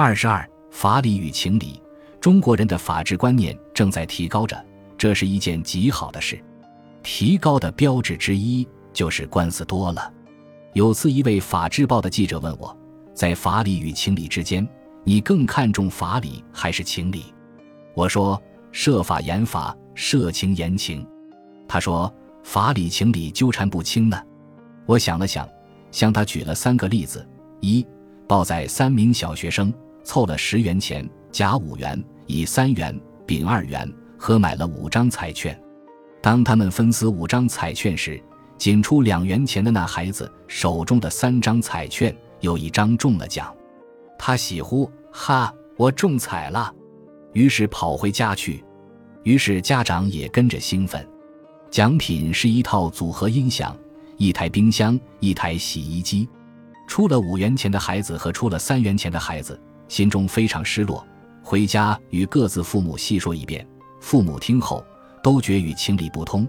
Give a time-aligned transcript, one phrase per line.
[0.00, 1.82] 二十二，法理与情理，
[2.20, 4.64] 中国人的法治观念正在提高着，
[4.96, 6.40] 这是一件极好的事。
[7.02, 10.14] 提高的标志之一就是官司多了。
[10.72, 12.78] 有次，一位法制报的记者问我，
[13.12, 14.64] 在法理与情理之间，
[15.02, 17.34] 你更看重法理还是情理？
[17.92, 18.40] 我说：
[18.70, 21.04] 设法严法，设情严情。
[21.66, 24.16] 他说：法理情理纠缠不清呢。
[24.86, 25.48] 我想了想，
[25.90, 27.28] 向他举了三个例子：
[27.58, 27.84] 一，
[28.28, 29.74] 报载三名小学生。
[30.08, 35.62] 凑了十元钱，甲五元，乙三元，丙二元，合买了五张彩券。
[36.22, 38.18] 当他们分撕五张彩券时，
[38.56, 43.54] 仅出两元钱的那孩子手中的三张彩券有一张中了奖，
[44.18, 46.74] 他喜呼：“哈，我中彩了！”
[47.34, 48.64] 于是跑回家去。
[49.24, 51.06] 于是家长也跟着兴奋。
[51.70, 53.76] 奖品是一套组合音响、
[54.16, 56.26] 一台冰箱、一台洗衣机。
[56.86, 59.60] 出了五元钱的孩子和出了三元钱的孩子。
[59.88, 61.04] 心中非常失落，
[61.42, 63.66] 回家与各自父母细说一遍。
[64.00, 64.84] 父母听后
[65.22, 66.46] 都觉与情理不通，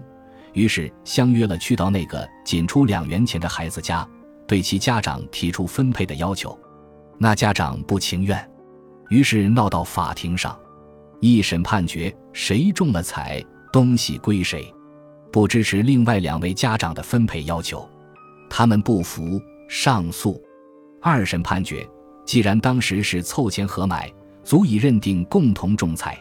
[0.52, 4.06] 于是相约了去到那个仅出两元钱的孩子家，
[4.46, 6.56] 对其家长提出分配的要求。
[7.18, 8.50] 那家长不情愿，
[9.08, 10.56] 于是闹到法庭上。
[11.20, 14.72] 一审判决，谁中了彩，东西归谁，
[15.30, 17.86] 不支持另外两位家长的分配要求。
[18.48, 20.40] 他们不服，上诉。
[21.02, 21.86] 二审判决。
[22.30, 24.08] 既然当时是凑钱合买，
[24.44, 26.16] 足以认定共同仲裁，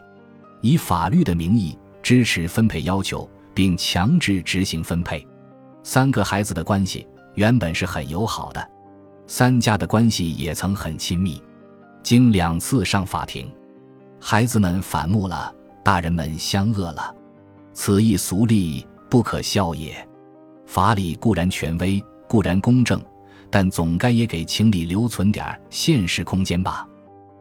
[0.60, 5.24] 以法律的名义支持分配要求，并强制执行分配。
[5.84, 8.70] 三个孩子的关系原本是很友好的，
[9.28, 11.40] 三家的关系也曾很亲密。
[12.02, 13.48] 经两次上法庭，
[14.20, 17.14] 孩子们反目了，大人们相恶了，
[17.72, 19.96] 此一俗例，不可笑也。
[20.66, 23.00] 法理固然权威，固然公正。
[23.50, 26.88] 但总该也给情理留存点现实空间吧？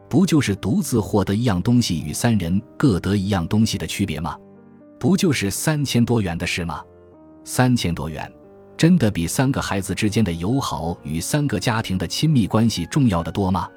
[0.09, 4.35] 不就是独自获得一样东西与三人各得一样东西的区别吗？
[4.99, 6.83] 不就是三千多元的事吗？
[7.43, 8.31] 三千多元，
[8.75, 13.69] 真的比三个孩子之间的友好与三个家庭的亲密关系重要的多吗？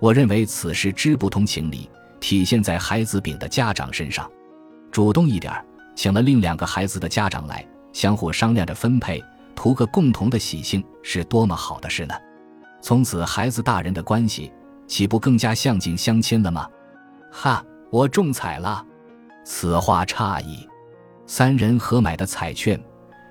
[0.00, 1.88] 我认为此事之不通情理，
[2.20, 4.30] 体现在孩子丙的家长身上。
[4.90, 5.52] 主动一点，
[5.94, 9.22] 请了另两个孩子的家长来，相互商量着分配。
[9.56, 12.14] 图个共同的喜庆是多么好的事呢！
[12.80, 14.52] 从此孩子大人的关系
[14.86, 16.68] 岂不更加相近相亲了吗？
[17.32, 18.84] 哈，我中彩了！
[19.44, 20.68] 此话差矣。
[21.26, 22.80] 三人合买的彩券，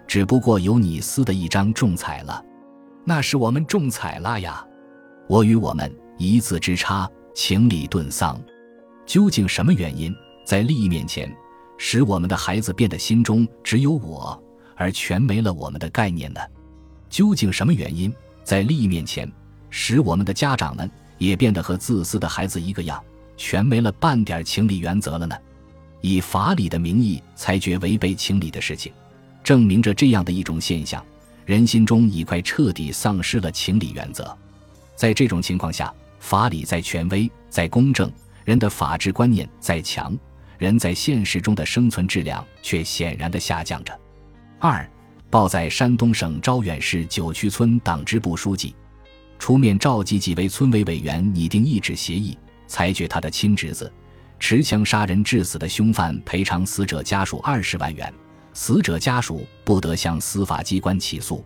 [0.06, 2.44] 只不过有你撕的一张中彩了，
[3.06, 4.66] 那是我们中彩了呀！
[5.30, 8.38] 我与我们一字之差，情理顿丧。
[9.06, 10.14] 究竟什么原因
[10.46, 11.34] 在利益面前，
[11.78, 14.42] 使我们的孩子变得心中只有我？
[14.76, 16.40] 而全没了我们的概念呢？
[17.10, 18.14] 究竟什么原因
[18.44, 19.32] 在利益面前，
[19.70, 23.02] 使我们的家长们也变得和自私的孩子一个样，
[23.38, 25.36] 全没了半点情理原则了呢？
[26.02, 28.92] 以法理的名义裁决违背情理的事情，
[29.44, 31.04] 证明着这样的一种现象：
[31.46, 34.38] 人心中已快彻底丧失了情理原则。
[34.96, 38.12] 在这种情况下，法理再权威、再公正，
[38.44, 40.16] 人的法治观念再强，
[40.58, 43.98] 人在现实中的生存质量却显然的下降着。
[44.60, 44.90] 二，
[45.30, 48.74] 报在山东省招远市九曲村党支部书记
[49.38, 53.92] 出面召集几位村委委员拟定一纸协议，裁决他的亲侄子
[54.40, 58.12] 持枪杀人致死的凶犯赔偿死者家属二十万元，
[58.54, 61.44] 死者家属不得向司法机关起诉。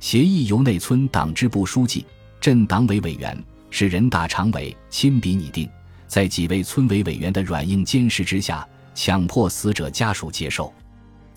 [0.00, 2.04] 协议由内村党支部书记、
[2.40, 3.36] 镇党委委员、
[3.70, 5.70] 市人大常委亲笔拟定，
[6.08, 10.72] 在几位村委委员的软硬兼施之下，强迫死者家属接受。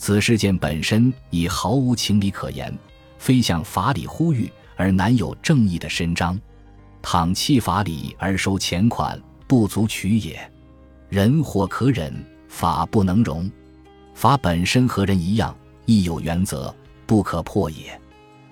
[0.05, 2.77] 此事件本身已毫无情理可言，
[3.17, 6.37] 非向法理呼吁而难有正义的伸张。
[7.01, 10.37] 倘弃法理而收钱款，不足取也。
[11.07, 12.13] 人或可忍，
[12.49, 13.49] 法不能容。
[14.13, 15.55] 法本身和人一样，
[15.85, 16.75] 亦有原则，
[17.05, 17.97] 不可破也。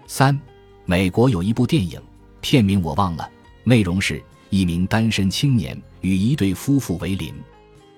[0.07, 0.39] 三，
[0.85, 2.01] 美国有一部电影，
[2.39, 3.29] 片名我忘了，
[3.65, 7.33] 内容是一名单身青年与一对夫妇为邻，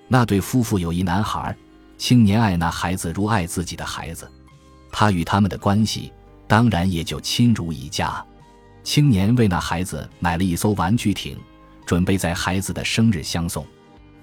[0.08, 1.56] 那对夫妇有一男孩。
[1.96, 4.30] 青年爱那孩子如爱自己的孩子，
[4.90, 6.12] 他与他们的关系
[6.46, 8.24] 当然也就亲如一家。
[8.82, 11.38] 青年为那孩子买了一艘玩具艇，
[11.86, 13.64] 准备在孩子的生日相送。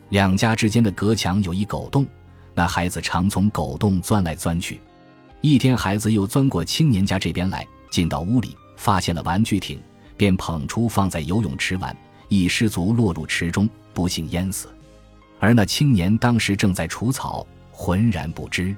[0.09, 2.05] 两家之间的隔墙有一狗洞，
[2.53, 4.79] 那孩子常从狗洞钻来钻去。
[5.39, 9.81] 一天，孩子又钻过青年家这边来，进到屋里，发现了玩具艇，
[10.15, 11.95] 便捧出放在游泳池玩，
[12.27, 14.67] 一失足落入池中，不幸淹死。
[15.39, 17.47] 而那青年当时正在除草。
[17.81, 18.77] 浑然不知，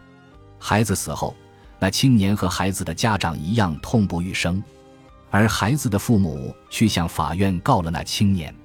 [0.57, 1.35] 孩子死后，
[1.77, 4.63] 那青年和孩子的家长一样痛不欲生，
[5.29, 8.55] 而孩子的父母去向法院告了那青年。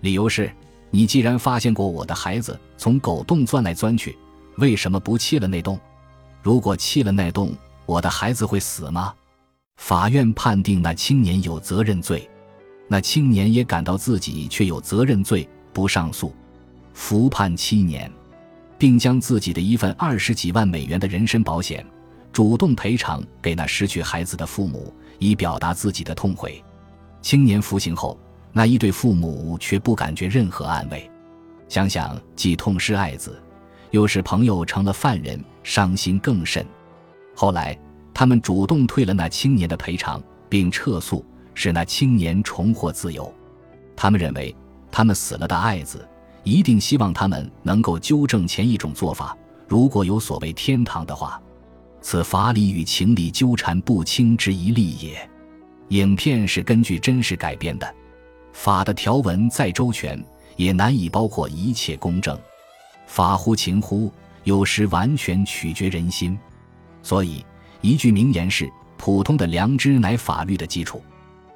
[0.00, 0.50] 理由是，
[0.88, 4.16] 你既然发现过我的孩子从狗洞钻来钻去，
[4.56, 5.78] 为什么不弃了那洞？
[6.42, 7.54] 如果弃了那洞，
[7.84, 9.12] 我的孩子会死吗？
[9.76, 12.26] 法院判定那青年有责任罪，
[12.88, 16.34] 那青年也感到自己却有责任罪，不上诉，
[16.94, 18.10] 服判七年，
[18.84, 21.82] 并将自己的一份二十几万美元的人身保险
[22.30, 26.62] 主动赔偿给那失去孩子的父母，以表达自己的痛悔。
[27.22, 28.20] 青年服刑后，
[28.52, 31.10] 那一对父母却不感觉任何安慰，
[31.66, 33.42] 想想既痛失爱子，
[33.90, 36.62] 又使朋友成了犯人，伤心更甚。
[37.34, 37.74] 后来。
[38.12, 43.34] 他们主动退了那青年的赔偿，并撤诉，使那青年重获自由。
[43.96, 44.54] 他们认为，
[44.92, 46.06] 他们死了的爱子
[46.44, 49.36] 一定希望他们能够纠正前一种做法。
[49.66, 51.40] 如果有所谓天堂的话，
[52.00, 55.28] 此法理与情理纠缠不清之一例也。
[55.88, 57.94] 影片是根据真实改编的，
[58.52, 60.22] 法的条文再周全，
[60.56, 62.38] 也难以包括一切公正。
[63.06, 64.12] 法乎情乎，
[64.44, 66.38] 有时完全取决人心，
[67.02, 67.44] 所以。
[67.80, 68.66] 一句名言是
[68.96, 71.02] ：“普通的良知乃法律的基础。”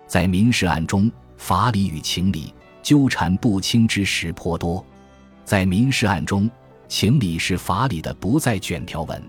[0.07, 2.53] 在民事案中，法理与情理
[2.83, 4.85] 纠缠不清之时颇多。
[5.45, 6.51] 在民事案中，
[6.89, 9.23] 情理是法理的不再卷条文，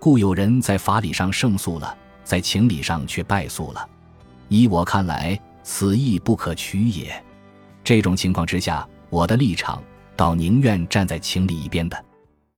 [0.00, 3.88] 故有人在法理上胜诉了，在情理上却败诉了。
[4.48, 7.22] 依我看来，此亦不可取也。
[7.82, 9.82] 这种情况之下，我的立场
[10.16, 12.04] 倒宁愿站在情理一边的。